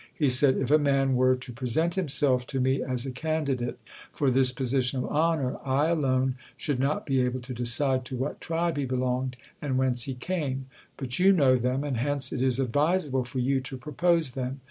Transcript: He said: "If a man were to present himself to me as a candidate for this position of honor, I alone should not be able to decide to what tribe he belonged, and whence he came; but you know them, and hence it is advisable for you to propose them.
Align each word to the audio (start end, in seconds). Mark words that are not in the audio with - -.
He 0.15 0.29
said: 0.29 0.57
"If 0.57 0.71
a 0.71 0.79
man 0.79 1.15
were 1.15 1.35
to 1.35 1.53
present 1.53 1.93
himself 1.93 2.47
to 2.47 2.59
me 2.59 2.81
as 2.81 3.05
a 3.05 3.11
candidate 3.11 3.77
for 4.11 4.31
this 4.31 4.51
position 4.51 4.97
of 4.97 5.05
honor, 5.11 5.57
I 5.63 5.89
alone 5.89 6.37
should 6.57 6.79
not 6.79 7.05
be 7.05 7.21
able 7.21 7.39
to 7.41 7.53
decide 7.53 8.03
to 8.05 8.17
what 8.17 8.41
tribe 8.41 8.77
he 8.77 8.85
belonged, 8.85 9.35
and 9.61 9.77
whence 9.77 10.05
he 10.05 10.15
came; 10.15 10.65
but 10.97 11.19
you 11.19 11.31
know 11.31 11.55
them, 11.55 11.83
and 11.83 11.97
hence 11.97 12.33
it 12.33 12.41
is 12.41 12.59
advisable 12.59 13.23
for 13.25 13.37
you 13.37 13.59
to 13.61 13.77
propose 13.77 14.31
them. 14.31 14.59